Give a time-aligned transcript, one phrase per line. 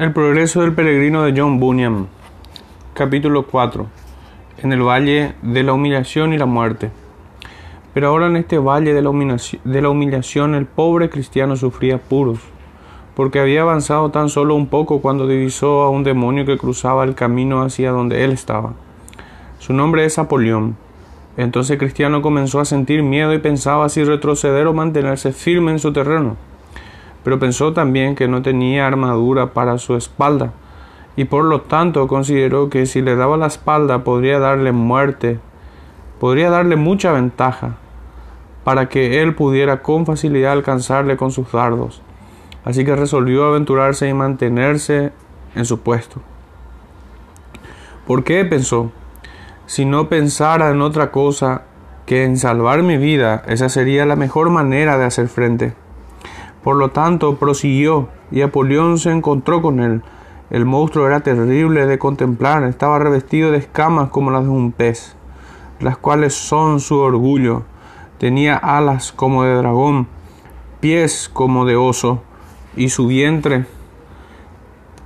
[0.00, 2.08] El progreso del peregrino de John Bunyan.
[2.94, 3.86] Capítulo 4.
[4.62, 6.90] En el valle de la humillación y la muerte.
[7.92, 9.10] Pero ahora en este valle de la,
[9.90, 12.38] humillación, el pobre cristiano sufría puros,
[13.14, 17.14] porque había avanzado tan solo un poco cuando divisó a un demonio que cruzaba el
[17.14, 18.72] camino hacia donde él estaba.
[19.58, 20.78] Su nombre es Apolión.
[21.36, 25.78] Entonces el cristiano comenzó a sentir miedo y pensaba si retroceder o mantenerse firme en
[25.78, 26.38] su terreno
[27.22, 30.52] pero pensó también que no tenía armadura para su espalda,
[31.16, 35.38] y por lo tanto consideró que si le daba la espalda podría darle muerte,
[36.18, 37.76] podría darle mucha ventaja,
[38.64, 42.02] para que él pudiera con facilidad alcanzarle con sus dardos.
[42.64, 45.12] Así que resolvió aventurarse y mantenerse
[45.54, 46.20] en su puesto.
[48.06, 48.44] ¿Por qué?
[48.44, 48.90] pensó.
[49.66, 51.62] Si no pensara en otra cosa
[52.06, 55.74] que en salvar mi vida, esa sería la mejor manera de hacer frente.
[56.62, 60.02] Por lo tanto, prosiguió, y Apolión se encontró con él.
[60.50, 65.16] El monstruo era terrible de contemplar, estaba revestido de escamas como las de un pez,
[65.78, 67.62] las cuales son su orgullo.
[68.18, 70.08] Tenía alas como de dragón,
[70.80, 72.22] pies como de oso,
[72.76, 73.64] y su vientre,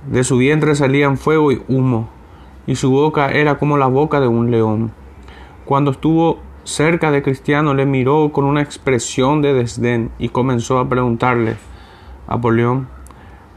[0.09, 2.09] de su vientre salían fuego y humo,
[2.67, 4.91] y su boca era como la boca de un león.
[5.65, 10.89] Cuando estuvo cerca de Cristiano le miró con una expresión de desdén y comenzó a
[10.89, 11.55] preguntarle,
[12.27, 12.87] Apolión,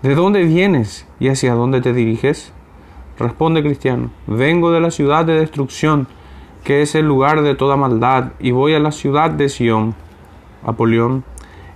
[0.03, 2.53] ¿de dónde vienes y hacia dónde te diriges?
[3.19, 6.07] Responde Cristiano, vengo de la ciudad de destrucción,
[6.63, 9.95] que es el lugar de toda maldad, y voy a la ciudad de Sión.
[10.63, 11.25] Apolión,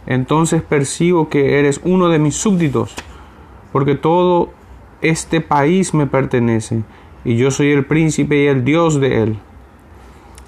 [0.06, 2.94] entonces percibo que eres uno de mis súbditos,
[3.72, 4.50] porque todo
[5.00, 6.82] este país me pertenece,
[7.24, 9.38] y yo soy el príncipe y el Dios de él.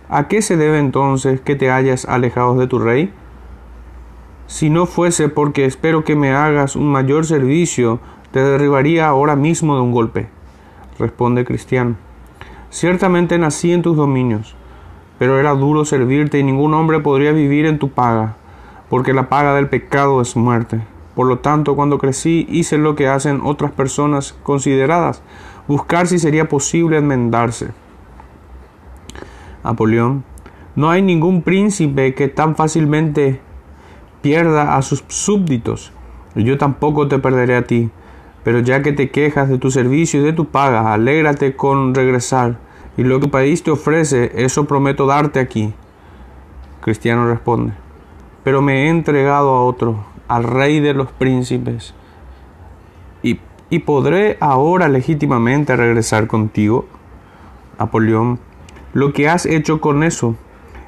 [0.08, 3.12] ¿A qué se debe entonces que te hayas alejado de tu rey?
[4.46, 9.76] Si no fuese porque espero que me hagas un mayor servicio, te derribaría ahora mismo
[9.76, 10.28] de un golpe.
[10.98, 11.96] Responde Cristiano.
[12.68, 14.54] Ciertamente nací en tus dominios,
[15.18, 18.36] pero era duro servirte y ningún hombre podría vivir en tu paga,
[18.90, 20.82] porque la paga del pecado es muerte.
[21.14, 25.22] Por lo tanto, cuando crecí hice lo que hacen otras personas consideradas,
[25.66, 27.68] buscar si sería posible enmendarse.
[29.64, 30.22] Apolión,
[30.76, 33.40] no hay ningún príncipe que tan fácilmente
[34.22, 35.92] pierda a sus súbditos.
[36.36, 37.90] Yo tampoco te perderé a ti.
[38.44, 42.58] Pero ya que te quejas de tu servicio y de tu paga, alégrate con regresar.
[42.96, 45.72] Y lo que tu país te ofrece, eso prometo darte aquí.
[46.82, 47.72] Cristiano responde,
[48.44, 51.94] pero me he entregado a otro, al rey de los príncipes.
[53.22, 56.84] ¿Y, y podré ahora legítimamente regresar contigo?
[57.78, 58.38] Apolión
[58.94, 60.36] lo que has hecho con eso,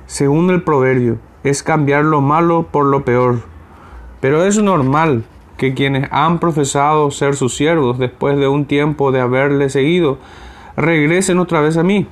[0.07, 3.41] según el proverbio, es cambiar lo malo por lo peor.
[4.21, 5.25] Pero es normal
[5.57, 10.19] que quienes han profesado ser sus siervos después de un tiempo de haberle seguido,
[10.77, 12.07] regresen otra vez a mí.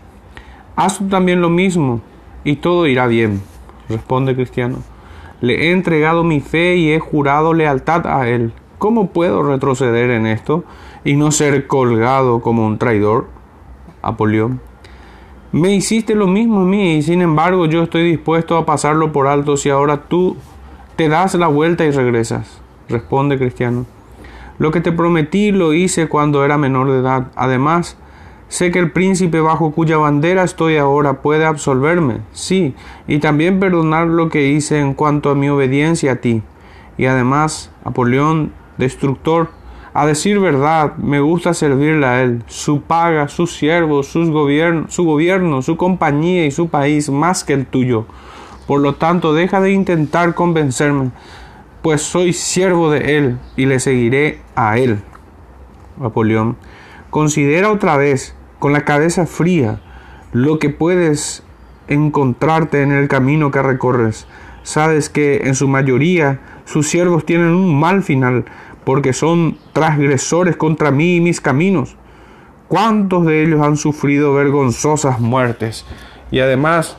[0.75, 2.01] Haz también lo mismo
[2.43, 3.41] y todo irá bien,
[3.89, 4.79] responde Cristiano.
[5.41, 8.53] Le he entregado mi fe y he jurado lealtad a él.
[8.79, 10.65] ¿Cómo puedo retroceder en esto
[11.05, 13.29] y no ser colgado como un traidor?
[14.03, 14.61] Apolión.
[15.55, 19.29] Me hiciste lo mismo a mí y sin embargo yo estoy dispuesto a pasarlo por
[19.29, 20.37] alto si ahora tú
[20.97, 22.61] te das la vuelta y regresas.
[22.89, 23.87] Responde Cristiano.
[24.59, 27.29] Lo que te prometí lo hice cuando era menor de edad.
[27.37, 27.97] Además,
[28.49, 32.75] sé que el príncipe bajo cuya bandera estoy ahora puede absolverme, sí,
[33.07, 36.43] y también perdonar lo que hice en cuanto a mi obediencia a ti.
[36.99, 39.51] Y además, Apolión, destructor,
[39.95, 45.77] a decir verdad, me gusta servirle a Él, su paga, sus gobierno, su gobierno, su
[45.77, 48.05] compañía y su país más que el tuyo.
[48.67, 51.13] Por lo tanto, deja de intentar convencerme,
[51.81, 54.99] pues soy siervo de Él y le seguiré a Él.
[56.03, 56.57] Apolión,
[57.11, 59.81] considera otra vez, con la cabeza fría,
[60.33, 61.45] lo que puedes
[61.87, 64.27] encontrarte en el camino que recorres.
[64.65, 68.47] Sabes que en su mayoría sus siervos tienen un mal final,
[68.85, 71.97] porque son transgresores contra mí y mis caminos.
[72.69, 75.85] ¿Cuántos de ellos han sufrido vergonzosas muertes?
[76.31, 76.97] Y además,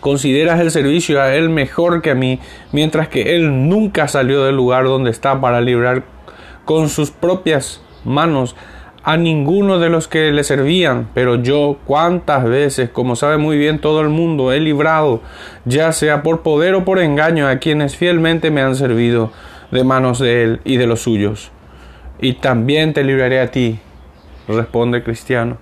[0.00, 2.38] consideras el servicio a Él mejor que a mí,
[2.72, 6.04] mientras que Él nunca salió del lugar donde está para librar
[6.64, 8.56] con sus propias manos
[9.04, 13.80] a ninguno de los que le servían, pero yo cuántas veces, como sabe muy bien
[13.80, 15.20] todo el mundo, he librado,
[15.64, 19.32] ya sea por poder o por engaño, a quienes fielmente me han servido
[19.72, 21.50] de manos de él y de los suyos.
[22.20, 23.80] Y también te libraré a ti,
[24.46, 25.58] responde Cristiano.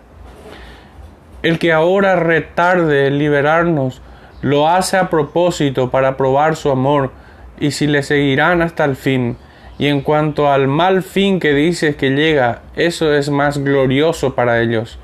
[1.43, 4.03] El que ahora retarde liberarnos,
[4.43, 7.13] lo hace a propósito para probar su amor,
[7.59, 9.37] y si le seguirán hasta el fin,
[9.81, 14.61] Y en cuanto al mal fin que dices que llega, eso es más glorioso para
[14.61, 14.99] ellos,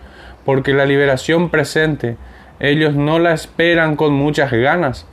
[0.44, 2.18] porque la liberación presente,
[2.60, 5.06] ellos no la esperan con muchas ganas,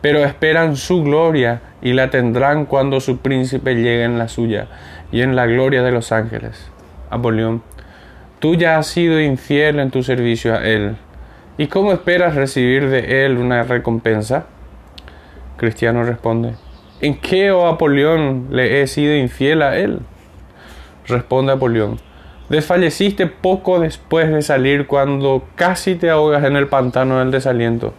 [0.00, 4.66] pero esperan su gloria y la tendrán cuando su príncipe llegue en la suya
[5.12, 6.70] y en la gloria de los ángeles.
[7.10, 7.62] Apolión,
[8.38, 10.96] tú ya has sido infiel en tu servicio a él,
[11.58, 14.46] ¿y cómo esperas recibir de él una recompensa?
[15.56, 16.54] Cristiano responde,
[17.00, 20.00] ¿En qué, oh Apolión, le he sido infiel a él?
[21.06, 22.00] Responde Apolión,
[22.48, 27.92] desfalleciste poco después de salir cuando casi te ahogas en el pantano del desaliento.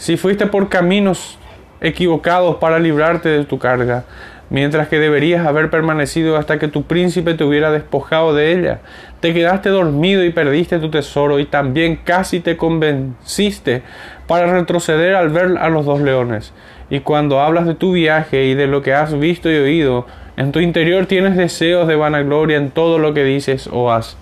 [0.00, 1.38] Si fuiste por caminos
[1.82, 4.04] equivocados para librarte de tu carga,
[4.48, 8.80] mientras que deberías haber permanecido hasta que tu príncipe te hubiera despojado de ella.
[9.20, 13.82] Te quedaste dormido y perdiste tu tesoro y también casi te convenciste
[14.26, 16.54] para retroceder al ver a los dos leones.
[16.88, 20.06] Y cuando hablas de tu viaje y de lo que has visto y oído,
[20.38, 24.16] en tu interior tienes deseos de vanagloria en todo lo que dices o haces.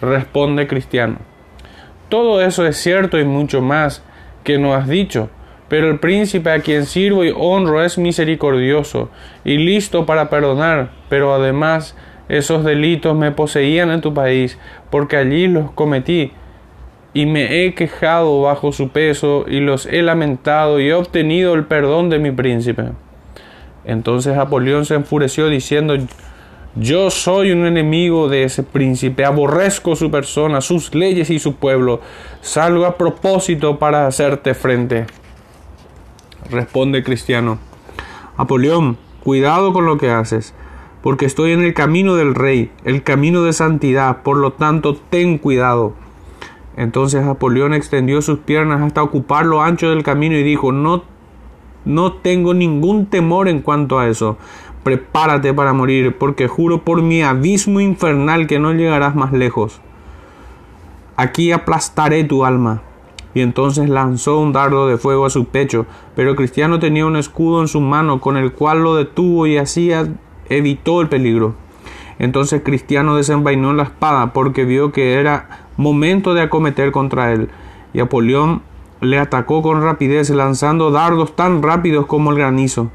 [0.00, 1.16] Responde cristiano.
[2.08, 4.04] Todo eso es cierto y mucho más
[4.44, 5.30] que no has dicho,
[5.68, 9.10] pero el príncipe a quien sirvo y honro es misericordioso
[9.44, 11.96] y listo para perdonar, pero además
[12.28, 14.58] esos delitos me poseían en tu país,
[14.90, 16.32] porque allí los cometí.
[17.12, 21.64] Y me he quejado bajo su peso y los he lamentado y he obtenido el
[21.64, 22.88] perdón de mi príncipe.
[23.84, 25.94] Entonces Apolión se enfureció diciendo,
[26.76, 32.00] yo soy un enemigo de ese príncipe, aborrezco su persona, sus leyes y su pueblo,
[32.40, 35.06] salgo a propósito para hacerte frente.
[36.50, 37.58] Responde Cristiano,
[38.36, 40.54] Apolión, cuidado con lo que haces,
[41.02, 45.38] porque estoy en el camino del rey, el camino de santidad, por lo tanto ten
[45.38, 45.94] cuidado
[46.76, 51.04] entonces Apolión extendió sus piernas hasta ocupar lo ancho del camino y dijo, no,
[51.84, 54.36] no tengo ningún temor en cuanto a eso.
[54.84, 59.80] Prepárate para morir, porque juro por mi abismo infernal que no llegarás más lejos.
[61.16, 62.82] Aquí aplastaré tu alma.
[63.34, 67.60] Y entonces lanzó un dardo de fuego a su pecho, pero Cristiano tenía un escudo
[67.60, 69.90] en su mano con el cual lo detuvo y así
[70.48, 71.56] evitó el peligro.
[72.20, 77.48] Entonces Cristiano desenvainó la espada porque vio que era momento de acometer contra él.
[77.92, 78.62] Y Apolión
[79.00, 82.90] le atacó con rapidez, lanzando dardos tan rápidos como el granizo.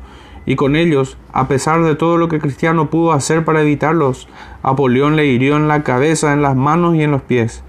[0.49, 4.27] Y con ellos, a pesar de todo lo que Cristiano pudo hacer para evitarlos,
[4.63, 7.63] Apolión le hirió en la cabeza, en las manos y en los pies.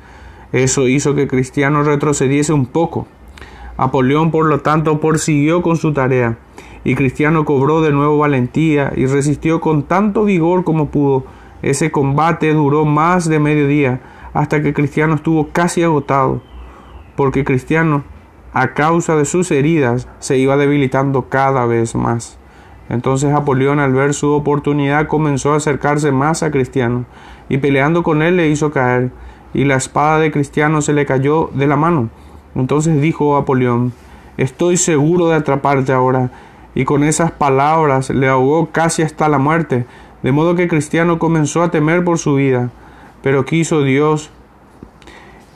[0.52, 3.06] Eso hizo que Cristiano retrocediese un poco.
[3.76, 6.38] Apolión, por lo tanto, prosiguió con su tarea,
[6.82, 11.26] y Cristiano cobró de nuevo valentía y resistió con tanto vigor como pudo.
[11.60, 14.00] Ese combate duró más de medio día,
[14.32, 16.40] hasta que Cristiano estuvo casi agotado,
[17.14, 18.04] porque Cristiano,
[18.54, 22.39] a causa de sus heridas, se iba debilitando cada vez más.
[22.90, 27.06] Entonces Apolión al ver su oportunidad comenzó a acercarse más a Cristiano,
[27.48, 29.10] y peleando con él le hizo caer,
[29.54, 32.10] y la espada de Cristiano se le cayó de la mano.
[32.54, 33.92] Entonces dijo Apolión,
[34.36, 36.30] Estoy seguro de atraparte ahora,
[36.74, 39.86] y con esas palabras le ahogó casi hasta la muerte,
[40.22, 42.70] de modo que Cristiano comenzó a temer por su vida.
[43.22, 44.30] Pero quiso Dios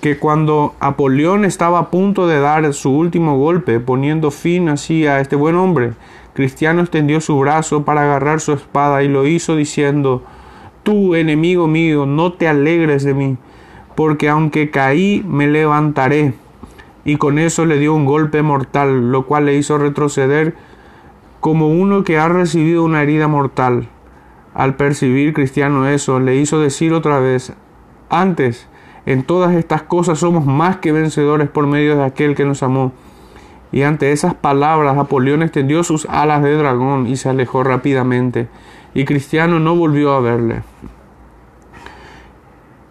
[0.05, 5.19] que cuando Apolión estaba a punto de dar su último golpe, poniendo fin así a
[5.19, 5.95] este buen hombre,
[6.35, 10.23] Cristiano extendió su brazo para agarrar su espada y lo hizo diciendo,
[10.83, 13.39] Tú, enemigo mío, no te alegres de mí,
[13.97, 16.35] porque aunque caí, me levantaré.
[17.07, 20.55] Y con eso le dio un golpe mortal, lo cual le hizo retroceder
[21.41, 23.89] como uno que ha recibido una herida mortal.
[24.53, 27.55] Al percibir cristiano eso, le hizo decir otra vez,
[28.11, 28.69] antes,
[29.07, 32.93] en todas estas cosas somos más que vencedores por medio de aquel que nos amó.
[33.73, 38.49] Y ante esas palabras, Apolión extendió sus alas de dragón y se alejó rápidamente,
[38.95, 40.63] y Cristiano no volvió a verle.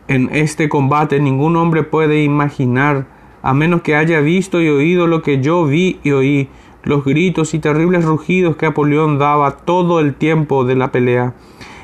[0.10, 3.08] En este combate ningún hombre puede imaginar,
[3.42, 6.50] a menos que haya visto y oído lo que yo vi y oí,
[6.84, 11.34] los gritos y terribles rugidos que Apolión daba todo el tiempo de la pelea,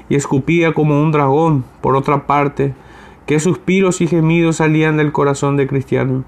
[0.09, 2.73] y escupía como un dragón, por otra parte,
[3.29, 6.23] qué suspiros y gemidos salían del corazón de Cristiano.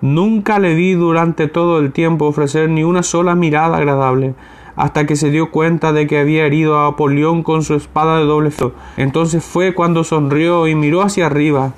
[0.00, 4.36] Nunca le vi durante todo el tiempo ofrecer ni una sola mirada agradable,
[4.76, 8.26] hasta que se dio cuenta de que había herido a Apolión con su espada de
[8.26, 8.74] doble filo.
[8.96, 11.72] Entonces fue cuando sonrió y miró hacia arriba,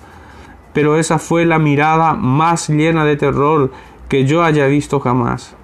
[0.75, 3.71] pero esa fue la mirada más llena de terror
[4.11, 5.57] que yo haya visto jamás.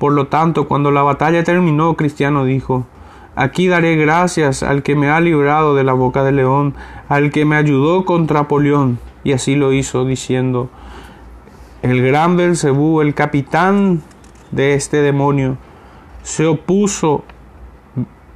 [0.00, 2.86] Por lo tanto, cuando la batalla terminó, Cristiano dijo,
[3.34, 6.74] Aquí daré gracias al que me ha librado de la boca del león,
[7.08, 8.98] al que me ayudó contra Apolión.
[9.24, 10.68] Y así lo hizo, diciendo,
[11.80, 14.02] El gran Belcebú, el capitán
[14.50, 15.56] de este demonio,
[16.22, 17.24] se opuso,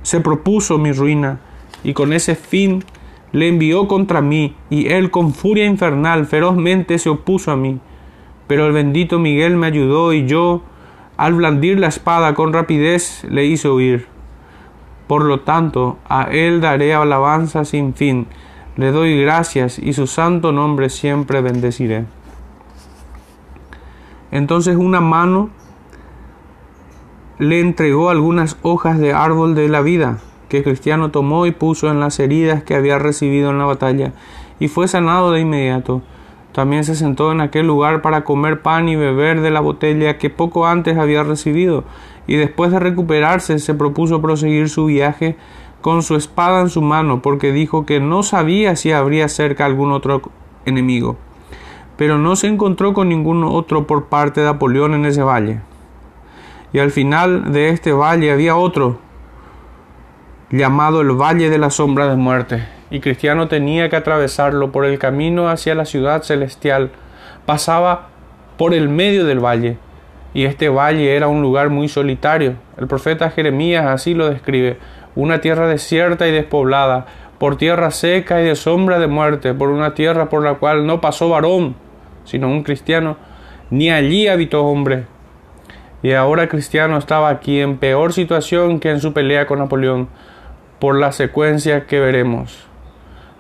[0.01, 1.41] se propuso mi ruina,
[1.85, 2.83] y con ese fin
[3.33, 7.81] le envió contra mí, y él con furia infernal ferozmente se opuso a mí.
[8.47, 10.63] Pero el bendito Miguel me ayudó y yo,
[11.19, 14.16] al blandir la espada con rapidez, le hice huir.
[15.07, 18.27] Por lo tanto, a él daré alabanza sin fin,
[18.77, 22.05] le doy gracias y su santo nombre siempre bendeciré.
[24.31, 25.51] Entonces una mano
[27.39, 32.01] le entregó algunas hojas de árbol de la vida, que Cristiano tomó y puso en
[32.01, 34.13] las heridas que había recibido en la batalla,
[34.59, 36.03] y fue sanado de inmediato.
[36.53, 40.31] También se sentó en aquel lugar para comer pan y beber de la botella que
[40.31, 41.85] poco antes había recibido,
[42.27, 45.37] y después de recuperarse se propuso proseguir su viaje
[45.81, 49.93] con su espada en su mano, porque dijo que no sabía si habría cerca algún
[49.93, 50.23] otro
[50.65, 51.17] enemigo.
[51.97, 55.61] Pero no se encontró con ningún otro por parte de Napoleón en ese valle.
[56.73, 58.99] Y al final de este valle había otro,
[60.51, 64.99] llamado el Valle de la Sombra de Muerte, y Cristiano tenía que atravesarlo por el
[64.99, 66.91] camino hacia la ciudad celestial.
[67.47, 68.09] Pasaba
[68.57, 69.79] por el medio del valle,
[70.37, 72.57] y este valle era un lugar muy solitario.
[72.77, 74.77] El profeta Jeremías así lo describe,
[75.15, 77.07] una tierra desierta y despoblada,
[77.39, 81.01] por tierra seca y de sombra de muerte, por una tierra por la cual no
[81.01, 81.75] pasó varón,
[82.25, 83.17] sino un cristiano,
[83.71, 85.07] ni allí habitó hombre.
[86.03, 90.07] Y ahora Cristiano estaba aquí en peor situación que en su pelea con Napoleón
[90.79, 92.67] por la secuencia que veremos.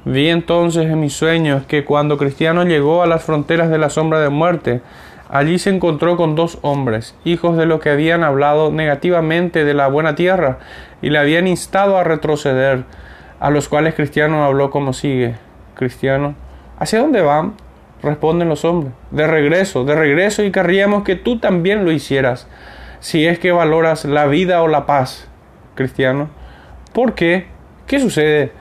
[0.06, 4.20] Vi entonces en mis sueños que cuando Cristiano llegó a las fronteras de la sombra
[4.20, 4.80] de muerte,
[5.28, 9.88] allí se encontró con dos hombres, hijos de los que habían hablado negativamente de la
[9.88, 10.58] buena tierra
[11.02, 12.84] y le habían instado a retroceder,
[13.40, 15.34] a los cuales Cristiano habló como sigue.
[15.74, 16.34] Cristiano,
[16.78, 17.54] ¿hacia dónde van?
[18.02, 18.92] Responden los hombres.
[19.10, 22.48] De regreso, de regreso y querríamos que tú también lo hicieras,
[23.00, 25.28] si es que valoras la vida o la paz.
[25.74, 26.30] Cristiano,
[26.96, 27.44] ¿Por qué?
[27.86, 28.52] ¿Qué sucede?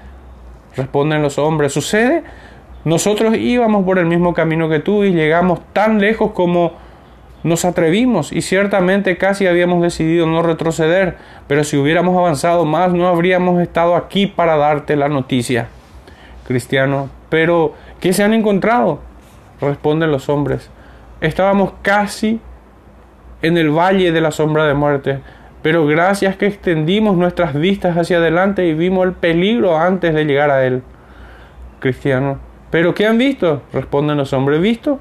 [0.76, 1.72] Responden los hombres.
[1.72, 2.22] Sucede.
[2.86, 6.74] Nosotros íbamos por el mismo camino que tú y llegamos tan lejos como
[7.44, 13.08] nos atrevimos y ciertamente casi habíamos decidido no retroceder, pero si hubiéramos avanzado más no
[13.08, 15.68] habríamos estado aquí para darte la noticia.
[16.48, 19.00] Cristiano, pero ¿qué se han encontrado?
[19.60, 20.70] Responden los hombres.
[21.20, 22.40] Estábamos casi
[23.42, 25.20] en el valle de la sombra de muerte
[25.66, 30.52] pero gracias que extendimos nuestras vistas hacia adelante y vimos el peligro antes de llegar
[30.52, 30.84] a él.
[31.80, 32.38] Cristiano,
[32.76, 33.62] ¿pero qué han visto?
[33.72, 35.00] Responden los hombres, ¿visto?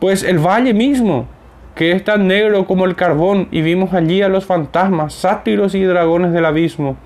[0.00, 1.28] Pues el valle mismo,
[1.76, 5.84] que es tan negro como el carbón, y vimos allí a los fantasmas, sátiros y
[5.84, 6.96] dragones del abismo.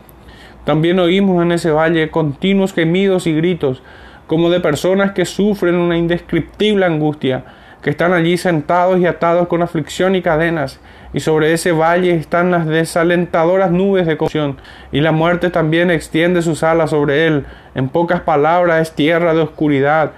[0.65, 3.83] También oímos en ese valle continuos gemidos y gritos,
[4.27, 7.45] como de personas que sufren una indescriptible angustia,
[7.83, 10.81] que están allí sentados y atados con aflicción y cadenas,
[11.12, 14.59] y sobre ese valle están las desalentadoras nubes de confusión,
[14.93, 17.47] y la muerte también extiende sus alas sobre él.
[17.75, 20.12] En pocas palabras es tierra de oscuridad,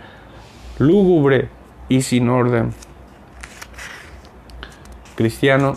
[0.79, 1.49] lúgubre
[1.89, 2.73] y sin orden.
[5.15, 5.77] Cristiano,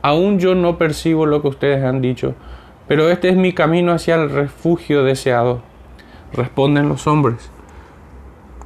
[0.00, 2.34] aún yo no percibo lo que ustedes han dicho,
[2.86, 5.62] pero este es mi camino hacia el refugio deseado.
[6.32, 7.50] Responden los hombres.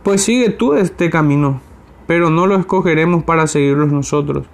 [0.03, 1.61] Pues sigue tú este camino,
[2.07, 4.47] pero no lo escogeremos para seguirlos nosotros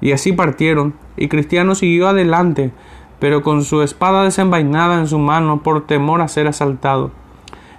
[0.00, 2.72] y así partieron, y Cristiano siguió adelante,
[3.18, 7.10] pero con su espada desenvainada en su mano por temor a ser asaltado.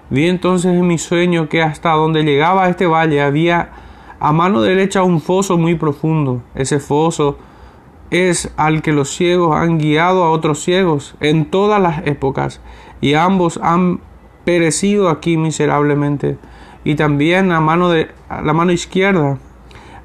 [0.09, 3.69] Vi entonces en mi sueño que hasta donde llegaba este valle había
[4.19, 6.41] a mano derecha un foso muy profundo.
[6.55, 7.37] Ese foso
[8.09, 12.61] es al que los ciegos han guiado a otros ciegos en todas las épocas,
[13.01, 13.99] y ambos han
[14.45, 16.37] perecido aquí miserablemente.
[16.83, 19.37] Y también a mano de a la mano izquierda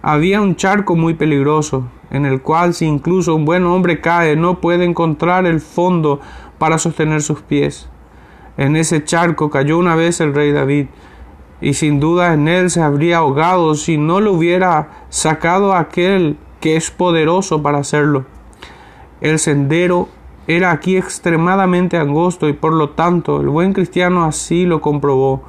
[0.02, 4.61] había un charco muy peligroso, en el cual si incluso un buen hombre cae no
[4.61, 6.21] puede encontrar el fondo
[6.59, 7.88] para sostener sus pies.
[8.59, 10.87] En ese charco cayó una vez el rey David,
[11.62, 16.76] y sin duda en él se habría ahogado si no lo hubiera sacado aquel que
[16.76, 18.26] es poderoso para hacerlo.
[19.23, 20.09] El sendero
[20.47, 25.45] era aquí extremadamente angosto y por lo tanto el buen cristiano así lo comprobó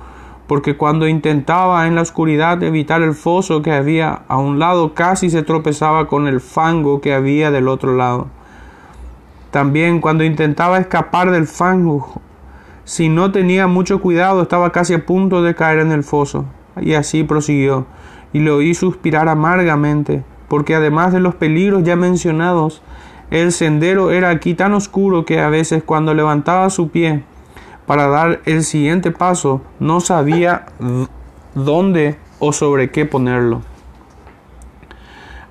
[0.48, 5.30] porque cuando intentaba en la oscuridad evitar el foso que había a un lado, casi
[5.30, 8.28] se tropezaba con el fango que había del otro lado.
[9.52, 12.22] También cuando intentaba escapar del fango,
[12.86, 16.46] si no tenía mucho cuidado, estaba casi a punto de caer en el foso.
[16.82, 17.86] Y así prosiguió,
[18.34, 22.82] y le oí suspirar amargamente, porque además de los peligros ya mencionados,
[23.32, 27.24] el sendero era aquí tan oscuro que a veces cuando levantaba su pie
[27.86, 30.66] para dar el siguiente paso, no sabía
[31.54, 33.62] dónde o sobre qué ponerlo.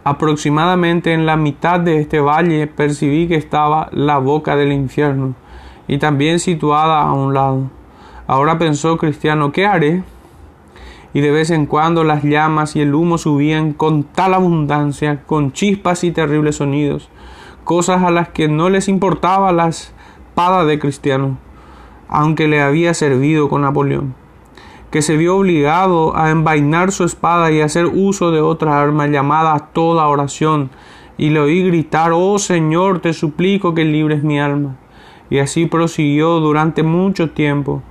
[0.05, 5.35] Aproximadamente en la mitad de este valle percibí que estaba la boca del infierno
[5.87, 7.71] y también situada a un lado.
[8.27, 10.03] Ahora pensó Cristiano, ¿qué haré?
[11.15, 15.53] Y de vez en cuando las llamas y el humo subían con tal abundancia, con
[15.53, 17.09] chispas y terribles sonidos,
[17.65, 21.37] cosas a las que no les importaba la espada de Cristiano,
[22.13, 24.15] aunque le había servido con Napoleón,
[24.91, 29.71] que se vio obligado a envainar su espada y hacer uso de otra arma llamada
[29.73, 30.69] toda oración,
[31.17, 34.77] y le oí gritar, Oh Señor, te suplico que libres mi alma.
[35.31, 37.83] Y así prosiguió durante mucho tiempo.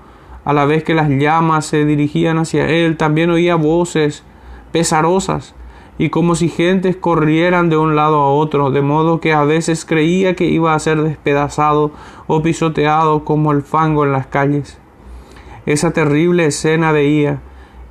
[0.45, 4.23] A la vez que las llamas se dirigían hacia él, también oía voces
[4.71, 5.55] pesarosas
[6.01, 9.85] y como si gentes corrieran de un lado a otro, de modo que a veces
[9.85, 11.91] creía que iba a ser despedazado
[12.25, 14.79] o pisoteado como el fango en las calles.
[15.67, 17.43] Esa terrible escena veía,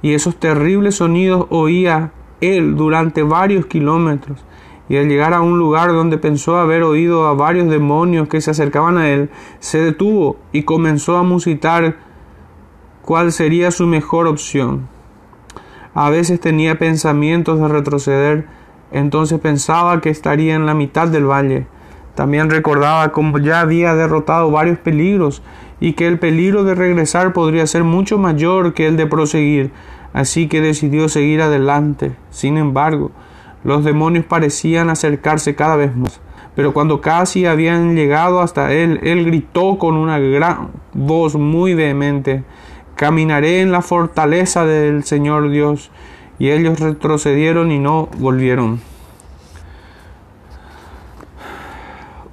[0.03, 4.45] y esos terribles sonidos oía él durante varios kilómetros,
[4.89, 8.51] y al llegar a un lugar donde pensó haber oído a varios demonios que se
[8.51, 11.99] acercaban a él, se detuvo y comenzó a musitar
[13.03, 14.89] cuál sería su mejor opción.
[15.95, 18.47] A veces tenía pensamientos de retroceder,
[18.93, 21.67] entonces pensaba que estaría en la mitad del valle.
[22.15, 25.43] También recordaba cómo ya había derrotado varios peligros
[25.81, 29.73] y que el peligro de regresar podría ser mucho mayor que el de proseguir,
[30.13, 32.13] así que decidió seguir adelante.
[32.31, 33.11] Sin embargo,
[33.65, 36.21] los demonios parecían acercarse cada vez más.
[36.55, 42.45] Pero cuando casi habían llegado hasta él, él gritó con una gran voz muy vehemente,
[43.01, 45.91] Caminaré en la fortaleza del Señor Dios.
[46.39, 48.79] Y ellos retrocedieron y no volvieron.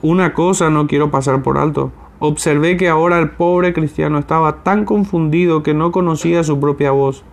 [0.01, 1.93] Una cosa no quiero pasar por alto.
[2.19, 7.23] Observé que ahora el pobre cristiano estaba tan confundido que no conocía su propia voz.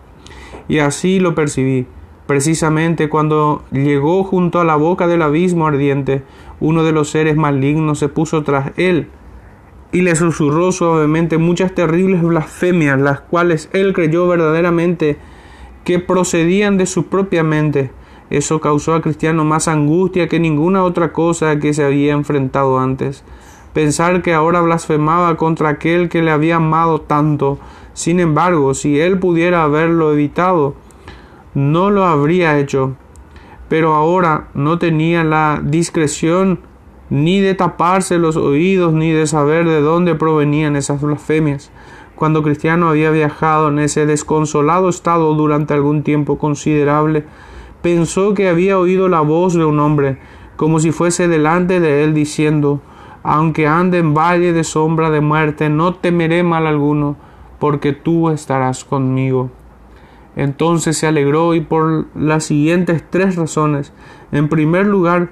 [0.68, 1.88] Y así lo percibí.
[2.28, 6.22] Precisamente cuando llegó junto a la boca del abismo ardiente,
[6.60, 9.08] uno de los seres malignos se puso tras él
[9.94, 15.18] y le susurró suavemente muchas terribles blasfemias, las cuales él creyó verdaderamente
[15.84, 17.92] que procedían de su propia mente.
[18.28, 23.22] Eso causó a Cristiano más angustia que ninguna otra cosa que se había enfrentado antes.
[23.72, 27.60] Pensar que ahora blasfemaba contra aquel que le había amado tanto.
[27.92, 30.74] Sin embargo, si él pudiera haberlo evitado,
[31.54, 32.96] no lo habría hecho.
[33.68, 36.58] Pero ahora no tenía la discreción
[37.10, 41.70] ni de taparse los oídos, ni de saber de dónde provenían esas blasfemias.
[42.14, 47.24] Cuando Cristiano había viajado en ese desconsolado estado durante algún tiempo considerable,
[47.82, 50.18] pensó que había oído la voz de un hombre,
[50.56, 52.80] como si fuese delante de él, diciendo
[53.22, 57.16] Aunque ande en valle de sombra de muerte, no temeré mal alguno,
[57.58, 59.50] porque tú estarás conmigo.
[60.36, 63.92] Entonces se alegró y por las siguientes tres razones.
[64.32, 65.30] En primer lugar,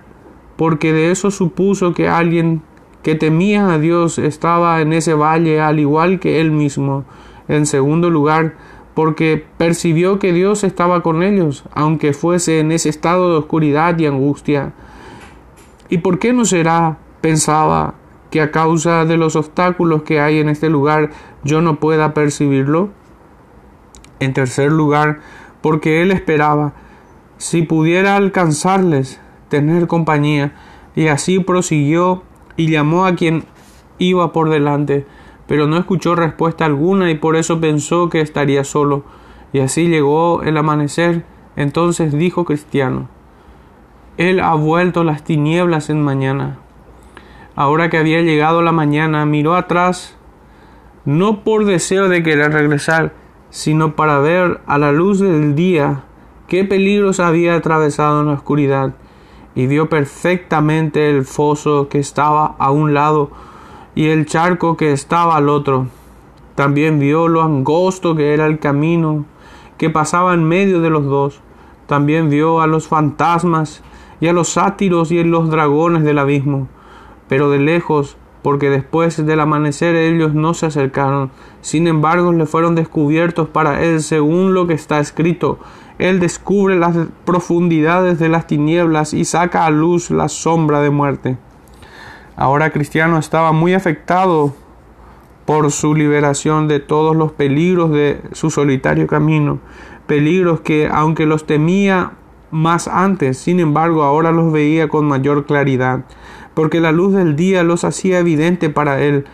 [0.63, 2.63] porque de eso supuso que alguien
[3.03, 7.05] que temía a Dios estaba en ese valle al igual que él mismo.
[7.49, 8.55] En segundo lugar,
[8.95, 14.07] porque percibió que Dios estaba con ellos, aunque fuese en ese estado de oscuridad y
[14.07, 14.73] angustia.
[15.89, 17.95] ¿Y por qué no será, pensaba,
[18.31, 21.11] que a causa de los obstáculos que hay en este lugar
[21.43, 22.91] yo no pueda percibirlo?
[24.21, 25.19] En tercer lugar,
[25.61, 26.75] porque él esperaba,
[27.37, 29.21] si pudiera alcanzarles,
[29.53, 30.55] tener compañía,
[30.97, 32.23] y así prosiguió
[32.57, 33.45] y llamó a quien
[33.99, 35.07] iba por delante,
[35.47, 39.05] pero no escuchó respuesta alguna y por eso pensó que estaría solo.
[39.53, 41.27] Y así llegó el amanecer.
[41.55, 43.11] Entonces dijo Cristiano,
[44.17, 46.57] Él ha vuelto las tinieblas en mañana.
[47.55, 50.17] Ahora que había llegado la mañana, miró atrás
[51.05, 53.13] no por deseo de querer regresar,
[53.51, 56.05] sino para ver a la luz del día
[56.49, 58.95] qué peligros había atravesado en la oscuridad,
[59.55, 63.31] y vio perfectamente el foso que estaba a un lado
[63.95, 65.87] y el charco que estaba al otro.
[66.55, 69.25] También vio lo angosto que era el camino
[69.79, 71.41] que pasaba en medio de los dos.
[71.87, 73.83] También vio a los fantasmas
[74.21, 76.69] y a los sátiros y a los dragones del abismo,
[77.29, 82.75] pero de lejos porque después del amanecer ellos no se acercaron, sin embargo le fueron
[82.75, 85.59] descubiertos para él según lo que está escrito.
[85.99, 91.37] Él descubre las profundidades de las tinieblas y saca a luz la sombra de muerte.
[92.37, 94.55] Ahora Cristiano estaba muy afectado
[95.45, 99.59] por su liberación de todos los peligros de su solitario camino,
[100.07, 102.13] peligros que aunque los temía
[102.51, 106.05] más antes, sin embargo ahora los veía con mayor claridad
[106.55, 109.25] porque la luz del día los hacía evidente para él,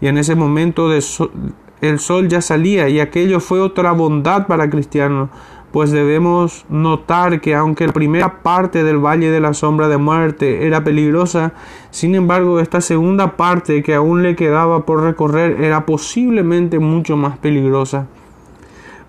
[0.00, 5.30] y en ese momento el sol ya salía, y aquello fue otra bondad para Cristiano,
[5.72, 10.66] pues debemos notar que aunque la primera parte del valle de la sombra de muerte
[10.66, 11.52] era peligrosa,
[11.90, 17.36] sin embargo esta segunda parte que aún le quedaba por recorrer era posiblemente mucho más
[17.38, 18.06] peligrosa,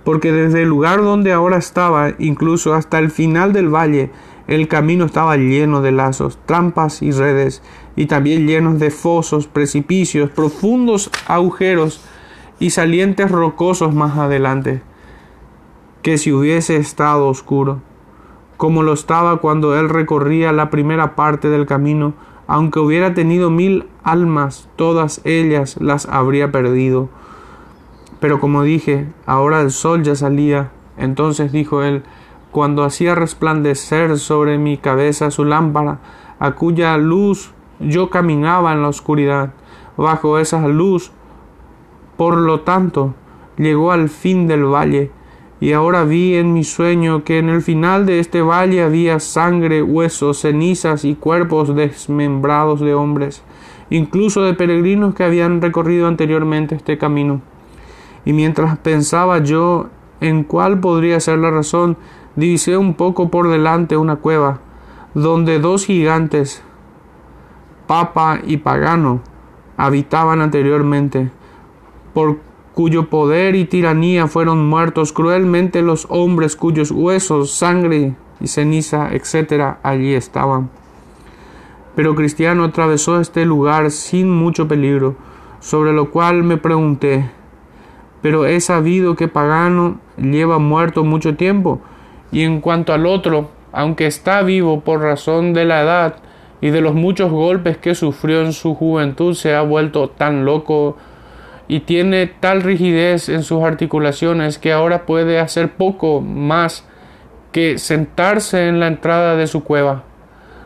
[0.03, 4.11] porque desde el lugar donde ahora estaba, incluso hasta el final del valle,
[4.47, 7.61] el camino estaba lleno de lazos, trampas y redes,
[7.95, 12.01] y también llenos de fosos, precipicios, profundos agujeros
[12.59, 14.81] y salientes rocosos más adelante
[16.01, 17.81] que si hubiese estado oscuro,
[18.57, 22.13] como lo estaba cuando él recorría la primera parte del camino,
[22.47, 27.09] aunque hubiera tenido mil almas, todas ellas las habría perdido.
[28.19, 30.71] Pero como dije, ahora el sol ya salía.
[30.97, 32.03] Entonces dijo él,
[32.51, 35.99] cuando hacía resplandecer sobre mi cabeza su lámpara,
[36.39, 39.53] a cuya luz yo caminaba en la oscuridad.
[39.95, 41.11] Bajo esa luz,
[42.17, 43.13] por lo tanto,
[43.57, 45.11] llegó al fin del valle,
[45.61, 49.83] y ahora vi en mi sueño que en el final de este valle había sangre,
[49.83, 53.43] huesos, cenizas y cuerpos desmembrados de hombres,
[53.89, 57.41] incluso de peregrinos que habían recorrido anteriormente este camino.
[58.23, 59.87] Y mientras pensaba yo
[60.21, 61.97] en cuál podría ser la razón,
[62.35, 64.59] divisé un poco por delante una cueva,
[65.13, 66.63] donde dos gigantes,
[67.85, 69.21] Papa y Pagano,
[69.75, 71.31] habitaban anteriormente,
[72.13, 72.39] por
[72.79, 79.75] cuyo poder y tiranía fueron muertos cruelmente los hombres cuyos huesos, sangre y ceniza, etc.,
[79.83, 80.69] allí estaban.
[81.97, 85.17] Pero Cristiano atravesó este lugar sin mucho peligro,
[85.59, 87.29] sobre lo cual me pregunté,
[88.21, 91.81] pero he sabido que Pagano lleva muerto mucho tiempo,
[92.31, 96.15] y en cuanto al otro, aunque está vivo por razón de la edad
[96.61, 100.95] y de los muchos golpes que sufrió en su juventud, se ha vuelto tan loco
[101.69, 106.83] y tiene tal rigidez en sus articulaciones que ahora puede hacer poco más
[107.51, 110.03] que sentarse en la entrada de su cueva,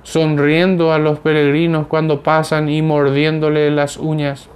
[0.03, 4.47] sonriendo a los peregrinos cuando pasan y mordiéndole las uñas,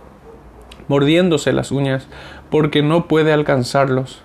[0.87, 2.07] mordiéndose las uñas,
[2.49, 4.23] porque no puede alcanzarlos.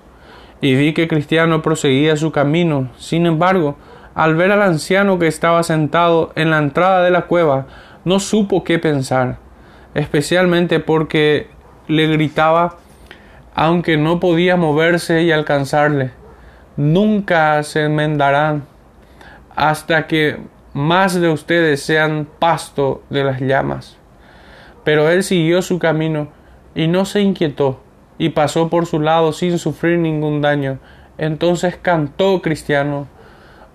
[0.61, 2.89] Y vi que Cristiano proseguía su camino.
[2.99, 3.77] Sin embargo,
[4.15, 7.67] al ver al anciano que estaba sentado en la entrada de la cueva,
[8.05, 9.39] no supo qué pensar,
[9.95, 11.51] especialmente porque
[11.93, 12.79] le gritaba,
[13.55, 16.13] aunque no podía moverse y alcanzarle.
[16.77, 18.65] Nunca se enmendarán
[19.55, 20.39] hasta que
[20.73, 23.99] más de ustedes sean pasto de las llamas.
[24.85, 26.29] Pero él siguió su camino
[26.75, 27.83] y no se inquietó
[28.17, 30.79] y pasó por su lado sin sufrir ningún daño.
[31.19, 33.07] Entonces cantó Cristiano,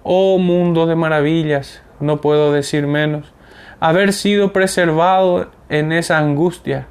[0.01, 3.31] oh mundo de maravillas, no puedo decir menos,
[3.79, 6.87] haber sido preservado en esa angustia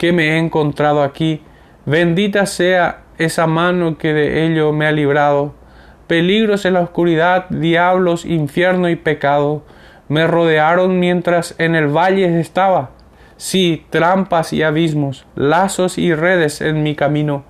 [0.00, 1.42] que me he encontrado aquí.
[1.84, 5.52] Bendita sea esa mano que de ello me ha librado.
[6.06, 9.62] Peligros en la oscuridad, diablos, infierno y pecado
[10.08, 12.92] me rodearon mientras en el valle estaba.
[13.36, 17.44] Sí, trampas y abismos, lazos y redes en mi camino,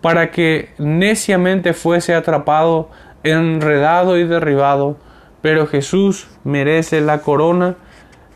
[0.00, 2.88] para que neciamente fuese atrapado,
[3.24, 4.96] enredado y derribado.
[5.42, 7.74] Pero Jesús merece la corona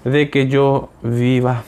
[0.03, 1.63] de que yo viva.